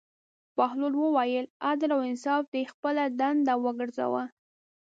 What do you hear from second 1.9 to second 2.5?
او انصاف